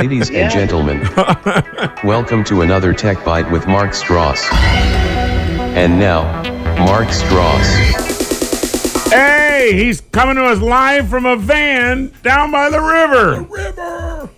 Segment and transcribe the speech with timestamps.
[0.00, 1.00] Ladies and gentlemen,
[2.04, 4.50] welcome to another Tech Byte with Mark Stross.
[4.50, 6.22] And now,
[6.86, 9.12] Mark Stross.
[9.12, 13.42] Hey, he's coming to us live from a van down by the river.
[13.42, 14.30] The River.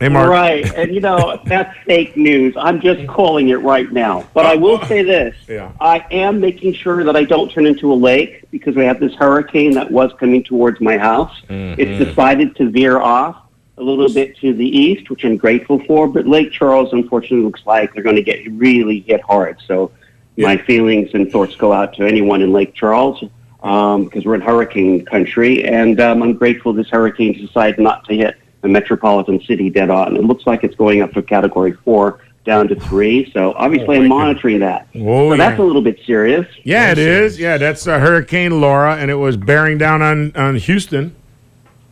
[0.00, 0.30] Hey, Mark.
[0.30, 2.54] Right, and you know that's fake news.
[2.56, 4.26] I'm just calling it right now.
[4.32, 5.70] But I will say this: Yeah.
[5.82, 9.14] I am making sure that I don't turn into a lake because we have this
[9.16, 11.36] hurricane that was coming towards my house.
[11.50, 12.04] It's mm-hmm.
[12.04, 13.36] decided to veer off
[13.78, 16.08] a little bit to the east, which I'm grateful for.
[16.08, 19.58] But Lake Charles, unfortunately, looks like they're going to get really hit hard.
[19.66, 19.92] So
[20.36, 23.22] my feelings and thoughts go out to anyone in Lake Charles
[23.62, 28.14] um, because we're in hurricane country, and um, I'm grateful this hurricane decided not to
[28.14, 30.16] hit a metropolitan city dead on.
[30.16, 33.30] It looks like it's going up to Category Four down to three.
[33.32, 34.88] So obviously, I'm monitoring that.
[34.94, 36.46] Oh, so that's a little bit serious.
[36.64, 37.38] Yeah, it is.
[37.38, 41.14] Yeah, that's uh, Hurricane Laura, and it was bearing down on, on Houston.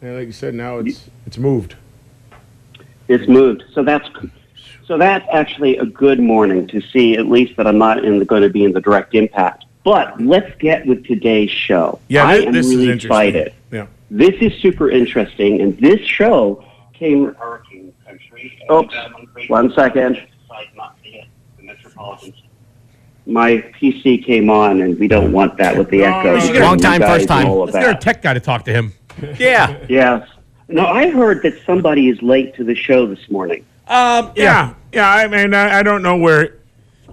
[0.06, 1.74] And like you said, now it's it's moved.
[3.08, 3.64] It's moved.
[3.72, 4.08] So that's
[4.86, 8.24] so that's actually a good morning to see at least that I'm not in the,
[8.24, 9.64] going to be in the direct impact.
[9.82, 11.98] But let's get with today's show.
[12.06, 13.52] Yeah, I thi- am this really is excited.
[13.72, 13.88] Yeah.
[14.08, 17.34] This is super interesting, and this show came.
[17.34, 18.56] Hurricane country.
[18.70, 18.94] Oops.
[19.48, 20.24] One second.
[23.28, 26.36] My PC came on, and we don't want that with the echo.
[26.36, 27.46] you should get and a- Long time, guys first and time.
[27.48, 28.92] all of Let's get our tech guy to talk to him.
[29.38, 29.84] Yeah.
[29.88, 30.28] Yes.
[30.68, 33.64] No, I heard that somebody is late to the show this morning.
[33.86, 35.08] Um, Yeah, yeah.
[35.08, 36.54] I mean, I, I don't know where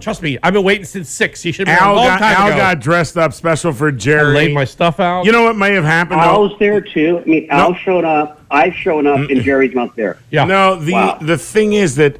[0.00, 1.40] Trust me, I've been waiting since six.
[1.40, 2.56] He should have been Al a long got, time Al ago.
[2.56, 4.34] got dressed up special for I Jerry.
[4.34, 5.24] laid my stuff out.
[5.24, 6.18] you know what may have happened?
[6.20, 6.24] though?
[6.24, 7.20] Al's there too.
[7.24, 8.40] I mean, Al showed up.
[8.50, 10.18] I've shown up, and Jerry's not there.
[10.30, 10.44] yeah.
[10.46, 11.18] No, the Wow.
[11.20, 12.18] the thing is that,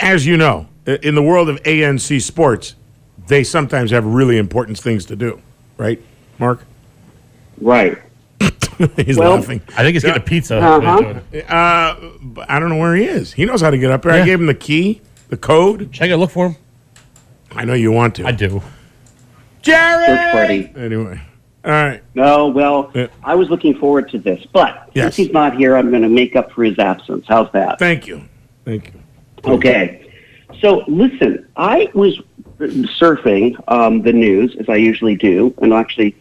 [0.00, 2.76] as you know, in the world of ANC sports,
[3.26, 5.40] they sometimes have really important things to do,
[5.76, 6.00] right,
[6.38, 6.64] Mark?
[7.60, 7.98] Right.
[8.96, 9.60] He's Well- laughing.
[9.76, 10.56] I think he's getting a pizza.
[10.58, 11.20] Uh-huh.
[11.48, 13.32] Uh, I don't know where he is.
[13.32, 14.12] He knows how to get up there.
[14.12, 15.88] I gave him the key, the code.
[15.92, 16.56] Should I go look for him?
[17.52, 18.26] I know you want to.
[18.26, 18.60] I do.
[19.62, 20.70] Search party.
[20.76, 21.20] Anyway,
[21.64, 22.02] all right.
[22.14, 23.06] No, well, Yeah.
[23.24, 25.04] I was looking forward to this, but Yes.
[25.04, 27.24] since he's not here, I'm going to make up for his absence.
[27.26, 27.78] How's that?
[27.78, 28.22] Thank you.
[28.64, 29.50] Thank you.
[29.52, 30.02] Okay.
[30.60, 32.20] So listen, I was
[32.60, 36.14] surfing um, the news as I usually do, and actually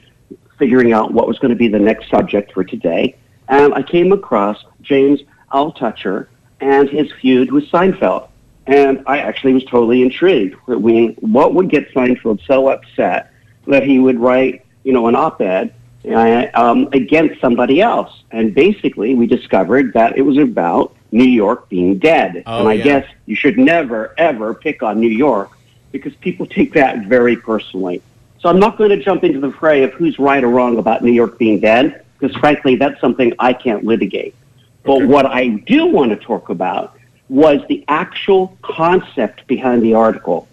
[0.57, 3.16] figuring out what was going to be the next subject for today,
[3.47, 5.21] and I came across James
[5.51, 6.27] Altucher
[6.61, 8.29] and his feud with Seinfeld,
[8.67, 10.55] and I actually was totally intrigued.
[10.67, 13.31] I mean, what would get Seinfeld so upset
[13.67, 15.73] that he would write, you know, an op-ed
[16.07, 18.23] uh, um, against somebody else?
[18.31, 22.73] And basically, we discovered that it was about New York being dead, Oh, and I
[22.73, 22.83] yeah.
[22.83, 25.51] guess you should never ever pick on New York
[25.91, 28.01] because people take that very personally.
[28.40, 31.03] So I'm not going to jump into the fray of who's right or wrong about
[31.03, 34.35] New York being dead because frankly that's something I can't litigate.
[34.84, 36.97] But what I do want to talk about
[37.28, 40.47] was the actual concept behind the article.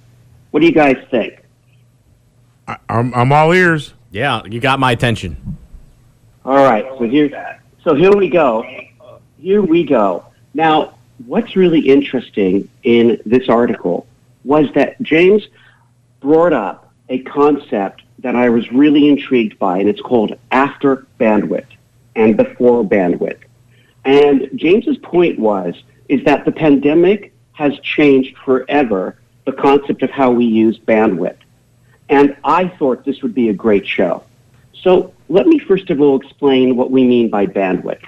[0.50, 1.42] What do you guys think?
[2.66, 3.92] I, I'm, I'm all ears.
[4.10, 5.58] Yeah, you got my attention.
[6.44, 8.64] All right, so here, so here we go.
[9.38, 10.24] Here we go.
[10.54, 10.94] Now,
[11.26, 14.06] what's really interesting in this article
[14.44, 15.46] was that James
[16.20, 21.66] brought up a concept that I was really intrigued by, and it's called after bandwidth
[22.16, 23.40] and before bandwidth.
[24.04, 25.74] And James's point was
[26.08, 31.36] is that the pandemic has changed forever the concept of how we use bandwidth.
[32.08, 34.24] And I thought this would be a great show.
[34.72, 38.04] So let me first of all explain what we mean by bandwidth.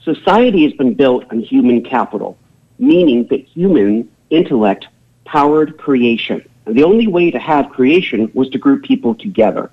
[0.00, 2.38] Society has been built on human capital,
[2.78, 4.86] meaning that human intellect
[5.26, 6.42] powered creation.
[6.66, 9.70] And the only way to have creation was to group people together.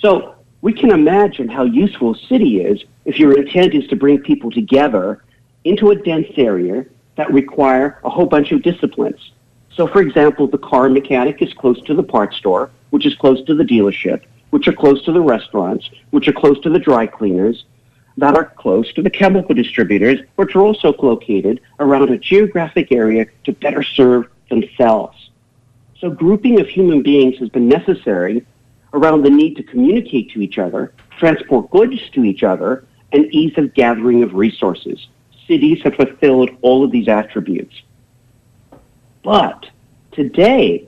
[0.00, 4.20] So we can imagine how useful a city is if your intent is to bring
[4.20, 5.22] people together
[5.64, 6.84] into a dense area
[7.16, 9.32] that require a whole bunch of disciplines.
[9.74, 13.42] So, for example, the car mechanic is close to the parts store, which is close
[13.44, 17.06] to the dealership, which are close to the restaurants, which are close to the dry
[17.06, 17.64] cleaners,
[18.16, 23.26] that are close to the chemical distributors, which are also located around a geographic area
[23.44, 25.30] to better serve themselves.
[26.00, 28.44] So, grouping of human beings has been necessary
[28.92, 33.56] around the need to communicate to each other, transport goods to each other, and ease
[33.56, 35.06] of gathering of resources.
[35.46, 37.74] Cities have fulfilled all of these attributes.
[39.22, 39.66] But
[40.12, 40.86] today,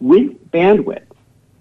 [0.00, 1.06] with bandwidth,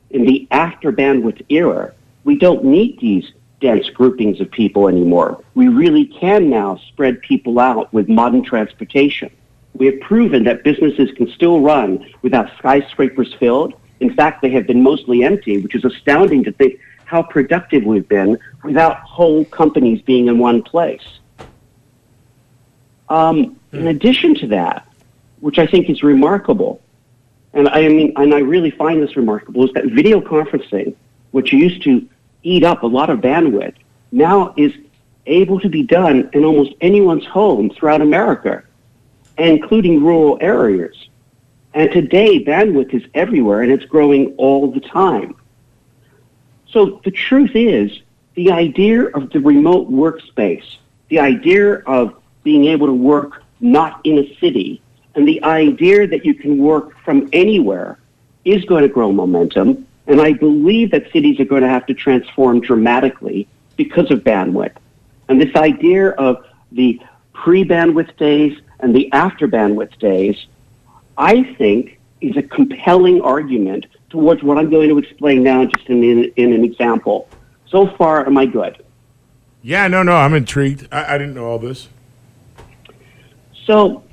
[0.10, 1.94] in the after bandwidth era,
[2.26, 3.32] we don't need these
[3.62, 5.42] dense groupings of people anymore.
[5.56, 9.32] We really can now spread people out with modern transportation.
[9.76, 13.74] We have proven that businesses can still run without skyscrapers filled.
[14.00, 18.08] In fact, they have been mostly empty, which is astounding to think how productive we've
[18.08, 21.20] been without whole companies being in one place.
[23.10, 24.88] Um, in addition to that,
[25.40, 26.82] which I think is remarkable,
[27.54, 30.96] and I mean, and I really find this remarkable, is that video conferencing,
[31.32, 32.08] which used to
[32.44, 33.76] eat up a lot of bandwidth,
[34.12, 34.74] now is
[35.26, 38.64] able to be done in almost anyone's home throughout America,
[39.38, 40.96] including rural areas.
[41.74, 45.36] And today, bandwidth is everywhere and it's growing all the time.
[46.70, 47.92] So the truth is,
[48.36, 50.78] the idea of the remote workspace,
[51.10, 54.82] the idea of being able to work not in a city,
[55.16, 58.00] and the idea that you can work from anywhere
[58.44, 59.86] is going to grow momentum.
[60.08, 63.48] And I believe that cities are going to have to transform dramatically
[63.78, 64.76] because of bandwidth.
[65.30, 67.00] And this idea of the
[67.34, 70.46] pre bandwidth days and the after bandwidth days,
[71.18, 76.04] I think, is a compelling argument towards what I'm going to explain now, just in,
[76.04, 77.30] in, in an example.
[77.68, 78.84] So far, am I good?
[79.62, 80.88] Yeah, no, no, I'm intrigued.
[80.92, 81.88] I, I didn't know all this.
[83.66, 84.04] So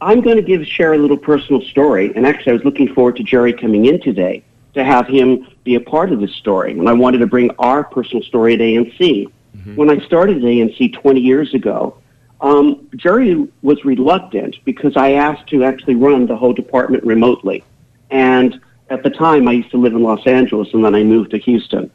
[0.00, 3.16] I'm going to give share a little personal story, and actually, I was looking forward
[3.16, 6.88] to Jerry coming in today to have him be a part of this story, and
[6.88, 8.98] I wanted to bring our personal story at ANC.
[8.98, 9.76] Mm-hmm.
[9.76, 11.98] When I started at ANC 20 years ago,
[12.40, 17.64] um, Jerry was reluctant because I asked to actually run the whole department remotely,
[18.10, 21.32] and at the time, I used to live in Los Angeles, and then I moved
[21.32, 21.90] to Houston.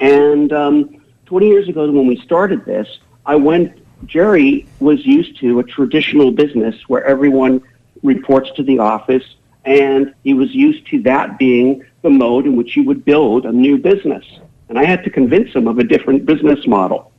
[0.00, 3.80] And um, 20 years ago, when we started this, I went.
[4.06, 7.62] Jerry was used to a traditional business where everyone
[8.02, 9.24] reports to the office,
[9.64, 13.52] and he was used to that being the mode in which you would build a
[13.52, 14.24] new business.
[14.68, 17.12] And I had to convince him of a different business model.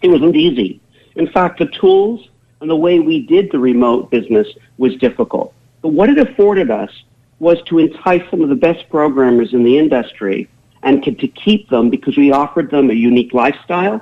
[0.00, 0.80] It wasn't easy.
[1.16, 2.28] In fact, the tools
[2.60, 4.46] and the way we did the remote business
[4.78, 5.52] was difficult.
[5.82, 6.90] But what it afforded us
[7.38, 10.48] was to entice some of the best programmers in the industry
[10.82, 14.00] and to, keep them because we offered them a unique lifestyle.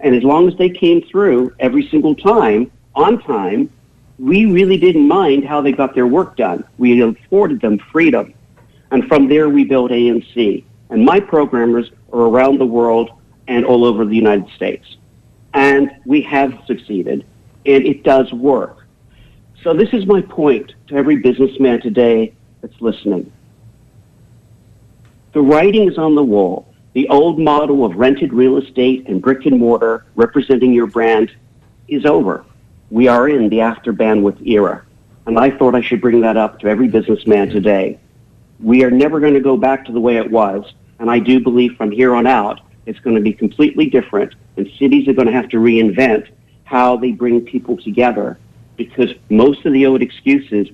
[0.00, 3.70] And as long as they came through every single time, on time,
[4.18, 6.64] we really didn't mind how they got their work done.
[6.78, 8.34] We afforded them freedom.
[8.90, 10.64] And from there, we built ANC.
[10.90, 13.10] And my programmers are around the world
[13.48, 14.96] and all over the United States.
[15.56, 17.24] And we have succeeded,
[17.64, 18.86] and it does work.
[19.62, 23.32] So, this is my point to every businessman today that's listening.
[25.32, 26.72] The writing is on the wall.
[26.92, 31.30] The old model of rented real estate and brick and mortar representing your brand
[31.88, 32.44] is over.
[32.90, 34.84] We are in the after bandwidth era.
[35.24, 37.98] And I thought I should bring that up to every businessman today.
[38.60, 40.70] We are never going to go back to the way it was.
[40.98, 44.34] And I do believe from here on out, it's going to be completely different.
[44.56, 46.28] And cities are going to have to reinvent
[46.64, 48.38] how they bring people together
[48.76, 50.68] because most of the old excuses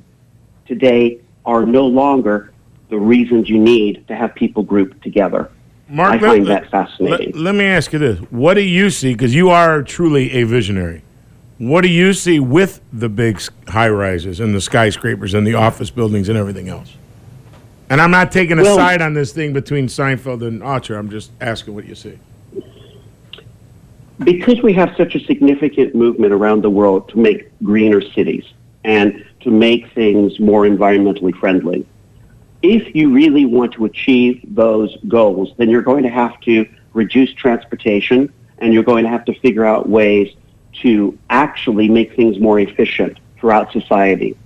[0.66, 2.52] today are no longer
[2.88, 5.50] the reasons you need to have people grouped together.
[5.88, 7.32] Mark, I find that fascinating.
[7.32, 9.12] Let, let me ask you this: What do you see?
[9.12, 11.02] Because you are truly a visionary.
[11.58, 15.90] What do you see with the big high rises and the skyscrapers and the office
[15.90, 16.96] buildings and everything else?
[17.92, 20.96] And I'm not taking a Well- side on this thing between Seinfeld and Archer.
[20.96, 22.14] I'm just asking what you see.
[24.24, 28.44] because we have such a significant movement around the world to make greener cities
[28.84, 31.84] and to make things more environmentally friendly,
[32.62, 37.32] if you really want to achieve those goals, then you're going to have to reduce
[37.32, 40.32] transportation and you're going to have to figure out ways
[40.82, 44.36] to actually make things more efficient throughout society.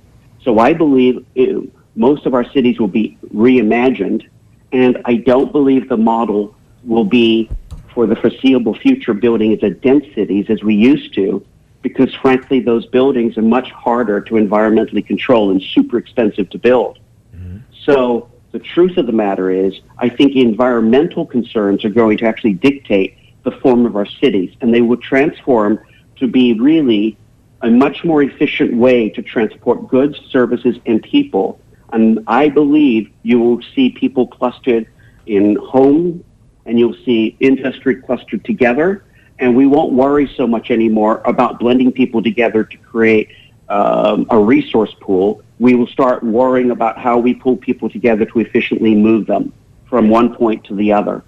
[0.43, 1.61] So I believe uh,
[1.97, 4.29] most of our cities will be reimagined,
[4.73, 7.51] and I don't believe the model will be
[7.93, 11.45] for the foreseeable future building as a dense cities as we used to,
[11.83, 16.99] because frankly, those buildings are much harder to environmentally control and super expensive to build.
[17.35, 17.59] Mm-hmm.
[17.85, 22.55] So the truth of the matter is, I think environmental concerns are going to actually
[22.55, 25.81] dictate the form of our cities, and they will transform
[26.17, 27.17] to be really
[27.63, 31.59] a much more efficient way to transport goods, services, and people.
[31.97, 34.87] And I believe you will see people clustered
[35.25, 36.23] in homes,
[36.67, 39.03] and you'll see industry clustered together,
[39.39, 43.31] and we won't worry so much anymore about blending people together to create
[43.71, 45.41] um, a resource pool.
[45.59, 49.55] We will start worrying about how we pull people together to efficiently move them
[49.89, 51.25] from one point to the other.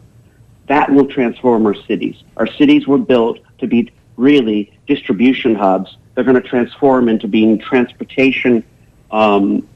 [0.67, 2.17] That will transform our cities.
[2.37, 5.97] Our cities were built to be really distribution hubs.
[6.15, 8.63] They're going to transform into being transportation
[9.11, 9.67] um,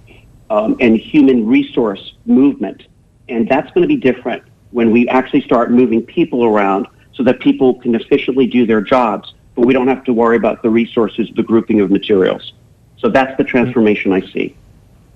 [0.53, 2.83] um, and human resource movement.
[3.31, 7.41] And that's going to be different when we actually start moving people around so that
[7.41, 11.31] people can efficiently do their jobs, but we don't have to worry about the resources,
[11.37, 12.53] the grouping of materials.
[12.99, 14.55] So that's the transformation I see.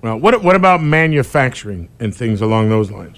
[0.01, 3.17] Well, what what about manufacturing and things along those lines?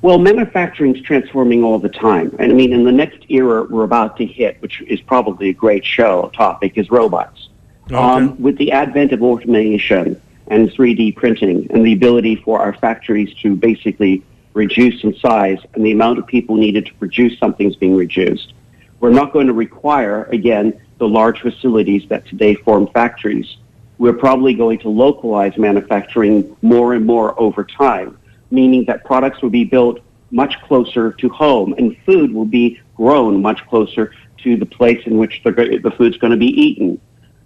[0.00, 2.34] Well, manufacturing is transforming all the time.
[2.38, 5.52] And I mean, in the next era we're about to hit, which is probably a
[5.52, 7.48] great show topic, is robots.
[7.92, 10.20] Um, with the advent of automation
[10.52, 15.84] and 3D printing and the ability for our factories to basically reduce in size and
[15.84, 18.52] the amount of people needed to produce something's being reduced.
[19.00, 23.56] We're not going to require, again, the large facilities that today form factories.
[23.96, 28.18] We're probably going to localize manufacturing more and more over time,
[28.50, 33.40] meaning that products will be built much closer to home and food will be grown
[33.40, 37.00] much closer to the place in which the, the food's going to be eaten.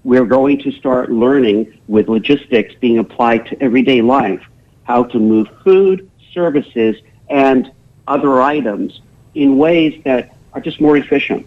[0.07, 4.41] We're going to start learning with logistics being applied to everyday life
[4.85, 6.95] how to move food, services,
[7.29, 7.73] and
[8.07, 9.01] other items
[9.35, 11.45] in ways that are just more efficient.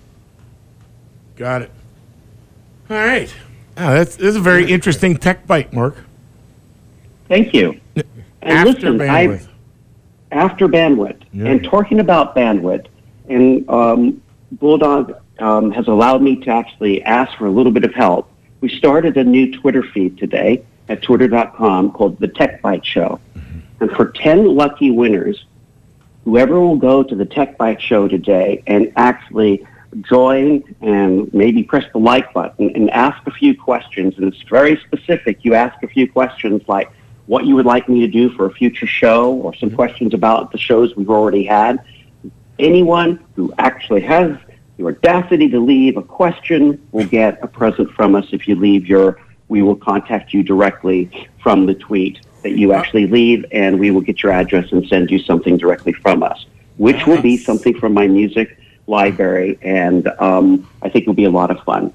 [1.37, 1.71] Got it.
[2.89, 3.33] All right.
[3.77, 5.95] Ah, that's this is a very interesting tech bite, Mark.
[7.29, 7.79] Thank you.
[7.95, 8.03] And
[8.41, 9.47] After listen, bandwidth.
[10.33, 11.45] I after bandwidth Yeah.
[11.45, 12.87] and talking about bandwidth,
[13.29, 17.93] and um, Bulldog um, has allowed me to actually ask for a little bit of
[17.93, 18.29] help.
[18.61, 23.59] We started a new Twitter feed today at twitter.com called the Tech Byte Show, mm-hmm.
[23.79, 25.45] and for ten lucky winners,
[26.25, 29.65] whoever will go to the Tech Byte Show today and actually
[30.01, 34.15] join and maybe press the like button and ask a few questions.
[34.17, 35.45] And it's very specific.
[35.45, 36.91] You ask a few questions like
[37.27, 39.75] what you would like me to do for a future show or some mm-hmm.
[39.77, 41.79] questions about the shows we've already had.
[42.57, 44.35] Anyone who actually has
[44.79, 48.87] the audacity to leave a question will get a present from us if you leave
[48.87, 49.19] your
[49.49, 53.99] we will contact you directly from the tweet that you actually leave and we will
[54.01, 56.45] get your address and send you something directly from us
[56.77, 58.57] which will be something from my music
[58.87, 61.93] library and um, i think it'll be a lot of fun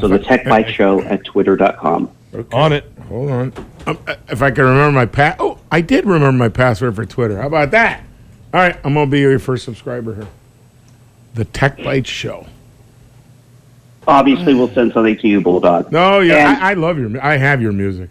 [0.00, 2.10] so the tech byte show at twitter.com
[2.52, 2.84] On it.
[3.08, 3.52] Hold on.
[3.86, 7.40] Um, if I can remember my pa Oh, I did remember my password for Twitter.
[7.40, 8.04] How about that?
[8.52, 10.28] All right, I'm gonna be your first subscriber here.
[11.38, 12.46] The Tech Byte Show.
[14.08, 17.22] obviously we'll send something to you bulldog No, yeah, And- I, I love your.
[17.24, 18.10] I have your music.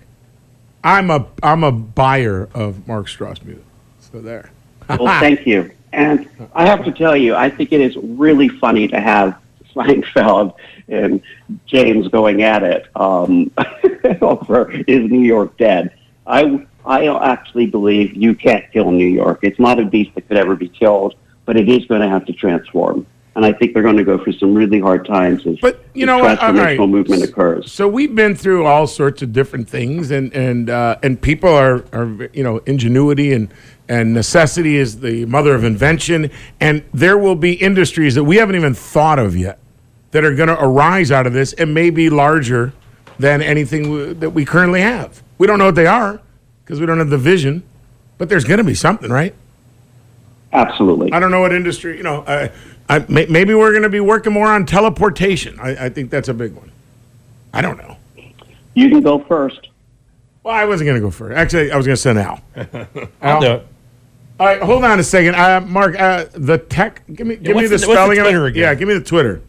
[0.82, 3.66] I'm a I'm a buyer of Mark Stross music.
[4.00, 4.50] So there.
[4.90, 5.70] Well, thank you.
[5.92, 9.38] And I have to tell you, I think it is really funny to have
[9.76, 10.54] Seinfeld
[10.88, 11.22] and
[11.66, 13.52] James going at it um,
[14.22, 15.94] over is New York dead.
[16.26, 19.40] I I actually believe you can't kill New York.
[19.42, 22.26] It's not a beast that could ever be killed, but it is going to have
[22.28, 23.06] to transform.
[23.38, 26.08] And I think they're going to go through some really hard times as But, you
[26.08, 26.40] know what?
[26.40, 26.90] Transformational right.
[26.90, 27.72] movement occurs.
[27.72, 31.86] So we've been through all sorts of different things, and and uh, and people are
[31.94, 33.50] are you know ingenuity and
[33.88, 38.56] and necessity is the mother of invention, and there will be industries that we haven't
[38.56, 39.60] even thought of yet
[40.12, 42.74] that are going to arise out of this and may be larger
[43.20, 45.22] than anything w- that we currently have.
[45.38, 46.20] We don't know what they are
[46.66, 47.62] because we don't have the vision,
[48.18, 49.36] but there's going to be something, right?
[50.54, 51.12] Absolutely.
[51.12, 51.98] I don't know what industry.
[51.98, 52.52] You know, I,
[52.90, 55.60] I, may, maybe we're going to be working more on teleportation.
[55.60, 56.72] I, I think that's a big one.
[57.54, 57.98] I don't know.
[58.74, 59.70] You can go first.
[60.44, 61.36] Well, I wasn't going to go first.
[61.36, 62.42] Actually, I was going to send Al.
[63.22, 63.68] I'll do it.
[64.40, 66.00] All right, hold on a second, uh, Mark.
[66.00, 67.02] Uh, the tech.
[67.12, 68.30] Give me, give me the the- what's the spelling of it.
[68.30, 68.62] Twitter again?
[68.62, 69.42] Yeah, give me the Twitter.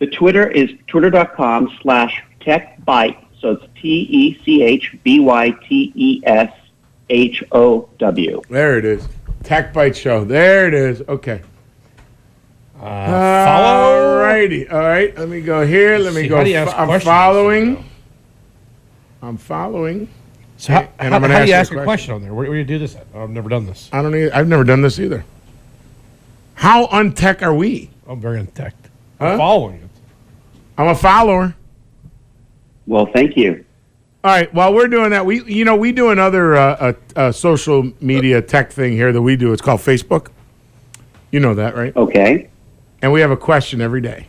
[0.00, 3.24] The Twitter is twitter.com slash techbyte.
[3.40, 6.52] So it's T E C H B Y T E S
[7.08, 8.42] H O W.
[8.50, 9.08] There it is.
[9.44, 10.24] Tech Byte Show.
[10.24, 11.00] There it is.
[11.08, 11.40] Okay.
[12.80, 14.08] Uh, follow.
[14.10, 14.68] All righty.
[14.68, 15.16] All right.
[15.18, 15.98] Let me go here.
[15.98, 16.36] Let me See, go.
[16.36, 17.04] how do you ask I'm questions?
[17.08, 17.84] following.
[19.22, 20.08] I'm following.
[20.58, 22.14] So how, And how, I'm gonna how do you ask ask you a a question
[22.14, 22.34] on there?
[22.34, 23.06] Where, where do you do this at?
[23.14, 23.88] I've never done this.
[23.92, 24.14] I don't.
[24.14, 25.24] Even, I've never done this either.
[26.54, 27.90] How untech are we?
[28.08, 28.72] I'm very untech.
[29.20, 29.26] Huh?
[29.26, 29.90] I'm following it.
[30.76, 31.54] I'm a follower.
[32.86, 33.64] Well, thank you.
[34.24, 34.52] All right.
[34.54, 38.40] While we're doing that, we you know we do another uh, uh, uh, social media
[38.42, 39.52] tech thing here that we do.
[39.52, 40.28] It's called Facebook.
[41.30, 41.94] You know that, right?
[41.96, 42.48] Okay.
[43.00, 44.26] And we have a question every day.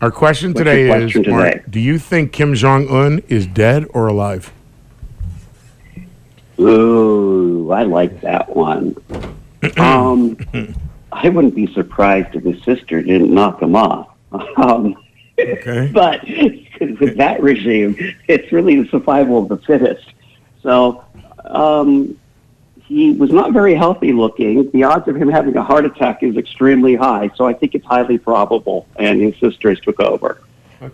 [0.00, 1.70] Our question What's today your is: question Mark.
[1.70, 4.52] Do you think Kim Jong Un is dead or alive?
[6.60, 8.96] Ooh, I like that one.
[9.78, 10.36] um,
[11.12, 14.08] I wouldn't be surprised if his sister didn't knock him off.
[14.56, 14.96] Um,
[15.38, 15.90] Okay.
[15.92, 16.22] but
[17.00, 20.12] with that regime, it's really the survival of the fittest.
[20.62, 21.04] So
[21.44, 22.18] um,
[22.88, 24.70] he was not very healthy looking.
[24.70, 27.30] The odds of him having a heart attack is extremely high.
[27.36, 30.40] So I think it's highly probable, and his sisters took over.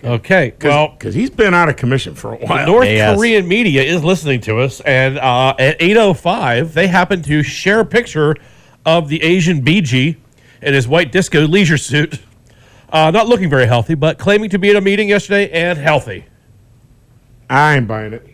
[0.03, 0.55] Okay.
[0.61, 2.67] Well, Because he's been out of commission for a while.
[2.67, 3.17] North Yes.
[3.17, 7.87] Korean media is listening to us, and uh, at 8:05, they happen to share a
[7.87, 8.35] picture
[8.85, 10.17] of the Asian BG
[10.63, 12.19] in his white disco leisure suit,
[12.91, 16.25] uh, not looking very healthy, but claiming to be at a meeting yesterday and healthy.
[17.49, 18.27] I ain't buying it.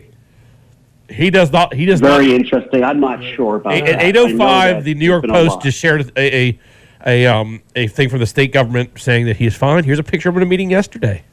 [1.11, 1.73] He does not.
[1.73, 2.35] He does not Very not.
[2.35, 2.83] interesting.
[2.83, 3.99] I'm not sure about At that.
[3.99, 6.59] I eight know oh five, that the New York Post just shared a a,
[7.05, 9.83] a um a thing from the state government saying that he is fine.
[9.83, 11.23] Here's a picture of him at a meeting yesterday.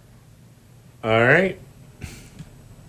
[1.05, 1.59] All right.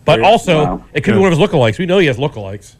[0.05, 0.86] But also, Wow.
[0.93, 1.77] it could be one of his lookalikes.
[1.77, 2.75] We know he has lookalikes.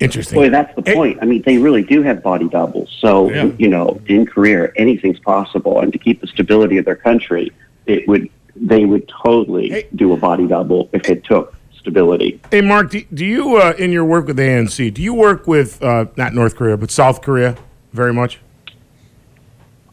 [0.00, 0.36] Interesting.
[0.36, 1.18] Boy, that's the Hey- point.
[1.20, 2.88] I mean, they really do have body doubles.
[3.00, 3.50] So, Yeah.
[3.58, 5.80] you know, in Korea, anything's possible.
[5.80, 7.52] And to keep the stability of their country,
[7.86, 9.86] it would they would totally Hey.
[9.94, 12.40] do a body double if it took stability.
[12.50, 15.82] Hey, Mark, do, do you, uh, in your work with ANC, do you work with,
[15.82, 17.56] uh, not North Korea, but South Korea
[17.92, 18.38] very much?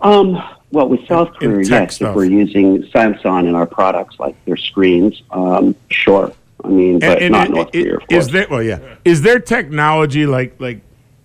[0.01, 0.41] Um,
[0.71, 2.09] well, with South Korea, yes, stuff.
[2.09, 6.31] if we're using Samsung in our products, like their screens, um, sure.
[6.63, 8.79] I mean, but And- not and North it- Korea, of Is there, well, yeah.
[9.05, 10.81] Is their technology like, like,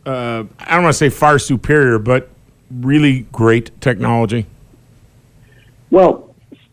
[0.07, 2.29] uh, I don't want to say far superior, but
[2.81, 4.47] really great technology?
[5.91, 6.32] Well,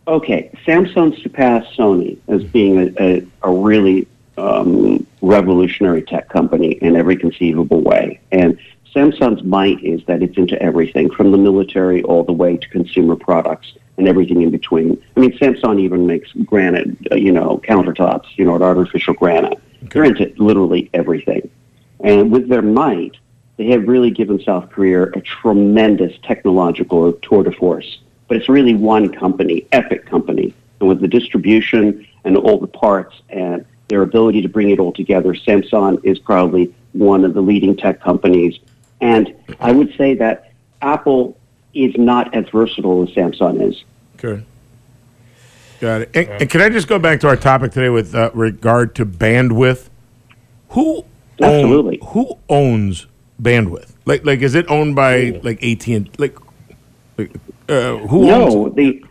[0.09, 6.95] okay, Samsung surpassed Sony as being a, a, a really um, revolutionary tech company in
[6.95, 8.19] every conceivable way.
[8.31, 8.57] And
[8.93, 13.15] Samsung's might is that it's into everything, from the military all the way to consumer
[13.15, 15.01] products and everything in between.
[15.15, 19.59] I mean, Samsung even makes granite, uh, you know, countertops, you know, artificial granite.
[19.81, 21.49] They're into literally everything.
[22.03, 23.17] And with their might,
[23.57, 27.99] they have really given South Korea a tremendous technological tour de force.
[28.29, 30.53] But it's really one company, epic company.
[30.79, 34.93] And with the distribution and all the parts and their ability to bring it all
[34.93, 38.57] together, Samsung is probably one of the leading tech companies.
[39.01, 41.37] And I would say that Apple
[41.73, 43.83] is not as versatile as Samsung is.
[44.17, 44.45] Good.
[45.79, 46.11] Got it.
[46.13, 49.05] And, and can I just go back to our topic today with uh, regard to
[49.05, 49.89] bandwidth?
[50.69, 51.05] Who own-
[51.41, 51.99] Absolutely.
[52.09, 53.07] who owns
[53.41, 53.91] bandwidth?
[54.05, 56.37] Like, like is it owned by like AT and like,
[57.17, 57.31] like
[57.69, 58.25] uh, who?
[58.25, 59.03] No, the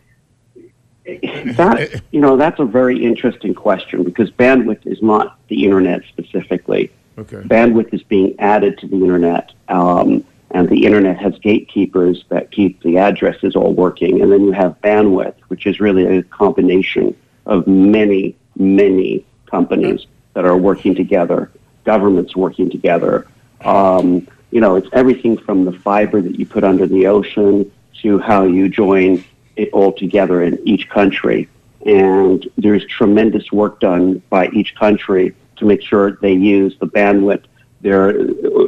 [1.56, 6.90] that you know that's a very interesting question because bandwidth is not the internet specifically.
[7.16, 7.36] Okay.
[7.38, 12.80] Bandwidth is being added to the internet, um, and the internet has gatekeepers that keep
[12.82, 17.66] the addresses all working, and then you have bandwidth, which is really a combination of
[17.66, 21.50] many, many companies that are working together,
[21.84, 23.26] governments working together.
[23.62, 27.70] Um, you know, it's everything from the fiber that you put under the ocean
[28.02, 29.24] to how you join
[29.56, 31.48] it all together in each country.
[31.84, 37.44] And there's tremendous work done by each country to make sure they use the bandwidth,
[37.80, 38.18] their,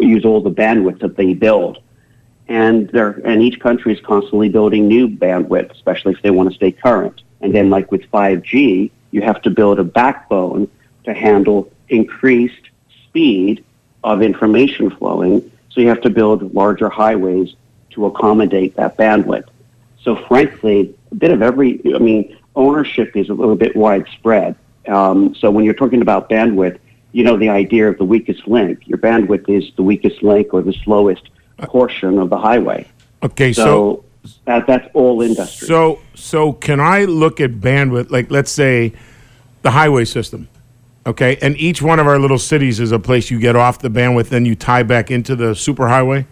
[0.02, 1.78] use all the bandwidth that they build.
[2.48, 6.54] And they're, and each country is constantly building new bandwidth, especially if they want to
[6.54, 7.22] stay current.
[7.40, 10.68] And then like with 5G, you have to build a backbone
[11.04, 12.70] to handle increased
[13.04, 13.64] speed
[14.02, 15.50] of information flowing.
[15.70, 17.54] So you have to build larger highways
[17.90, 19.48] to accommodate that bandwidth.
[20.03, 24.57] So frankly, a bit of every, I mean, ownership is a little bit widespread.
[24.88, 26.79] Um, so when you're talking about bandwidth,
[27.12, 28.87] you know the idea of the weakest link.
[28.87, 32.87] Your bandwidth is the weakest link or the slowest portion of the highway.
[33.22, 35.66] Okay, so So, that, that's all industry.
[35.66, 38.11] so so can I look at bandwidth?
[38.11, 38.92] Like, let's say
[39.62, 40.48] the highway system.
[41.07, 43.88] Okay, and each one of our little cities is a place you get off the
[43.88, 46.26] bandwidth, then you tie back into the superhighway.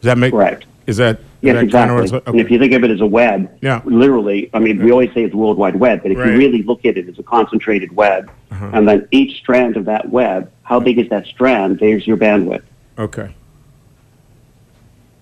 [0.00, 0.66] Does that make Correct.
[0.86, 2.16] Is that Yes, is that kinda what exactly.
[2.18, 3.80] it's- And if you think of it as a web, Yeah.
[3.84, 6.24] literally, I mean, we always say it's the World Wide Web, but if Right.
[6.24, 6.32] Uh-huh.
[6.32, 8.30] you really look at it it's a concentrated web,
[8.72, 11.78] and then each strand of that web, how big is that strand?
[11.80, 12.62] There's your bandwidth.
[12.98, 13.28] Okay.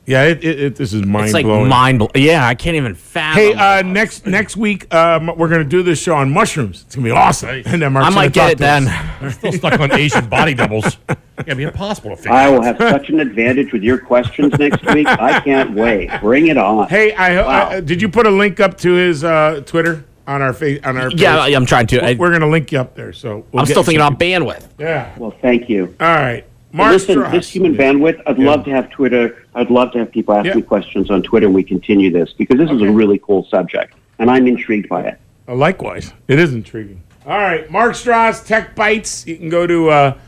[0.06, 1.68] Yeah, it, it, it this is mind It's like blowing.
[1.68, 2.10] mind blowing.
[2.16, 3.40] Yeah, I can't even fathom.
[3.42, 6.82] Hey, uh, next next week um, we're gonna do this show on mushrooms.
[6.86, 7.48] It's gonna be awesome.
[7.50, 7.66] Nice.
[7.72, 8.84] And then Mark's I might get it to us.
[9.20, 9.30] then.
[9.32, 10.96] Still stuck on Asian body doubles.
[11.40, 12.52] It'd be impossible to figure I out.
[12.52, 15.06] will have such an advantage with your questions next week.
[15.06, 16.10] I can't wait.
[16.20, 16.88] Bring it on.
[16.88, 17.68] Hey, I, Wow.
[17.70, 20.96] I did you put a link up to his uh, Twitter on our face on
[20.96, 21.54] our Yeah, page?
[21.54, 22.04] I'm trying to.
[22.04, 23.12] I, we're gonna link you up there.
[23.12, 24.68] So we'll I'm get still thinking some- about bandwidth.
[24.78, 25.12] Yeah.
[25.18, 25.94] Well, thank you.
[26.00, 27.32] All right, Mark Listen, Stross.
[27.32, 29.44] this human bandwidth, I'd love to have Twitter.
[29.54, 30.54] I'd love to have people ask Yeah.
[30.54, 33.94] me questions on Twitter and we continue this because this is a really cool subject
[34.18, 35.18] and I'm intrigued by it.
[35.48, 37.02] Uh, likewise, it is intriguing.
[37.26, 39.26] All right, Mark Stross, Tech Bytes.
[39.26, 40.18] You can go to uh,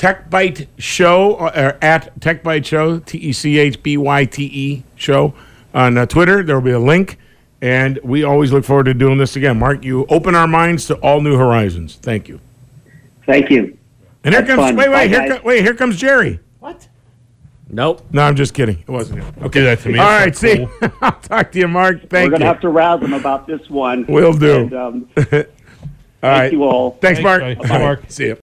[0.00, 4.24] Tech Byte Show uh, or at Tech Byte Show, T E C H B Y
[4.24, 5.34] T E Show
[5.74, 6.42] on uh, Twitter.
[6.42, 7.18] There will be a link,
[7.60, 9.58] and we always look forward to doing this again.
[9.58, 11.96] Mark, you open our minds to all new horizons.
[11.96, 12.40] Thank you.
[13.26, 13.76] Thank you.
[14.24, 14.76] And here Have comes fun.
[14.76, 16.40] wait Bye, wait here co- wait here comes Jerry.
[16.60, 16.88] What?
[17.68, 18.02] Nope.
[18.10, 18.78] No, I'm just kidding.
[18.78, 19.34] It wasn't him.
[19.42, 19.98] Okay, that to me.
[19.98, 20.92] All right, It's see, cool.
[21.02, 22.08] I'll talk to you, Mark.
[22.08, 24.06] Thank We're Thank going to have to rouse him about this one.
[24.08, 24.60] We'll do.
[24.60, 25.46] And, um, all thank
[26.22, 26.52] right.
[26.52, 26.92] you all.
[26.92, 27.42] Thanks, Thanks, Mark.
[27.42, 27.68] Bye.
[27.68, 28.04] Bye, Mark.
[28.08, 28.38] See you.